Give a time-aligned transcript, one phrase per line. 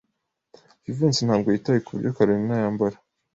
[0.83, 2.97] Jivency ntabwo yitaye kuburyo Kalorina yambara.